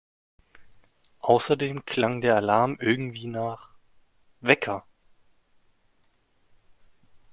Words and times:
Außerdem 1.19 1.85
klang 1.85 2.21
der 2.21 2.35
Alarm 2.35 2.75
irgendwie 2.79 3.27
nach… 3.27 3.69
Wecker! 4.39 4.83